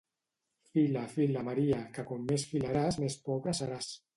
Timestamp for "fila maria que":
1.17-2.07